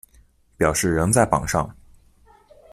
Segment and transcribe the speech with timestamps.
[0.57, 1.71] 表示仍在榜上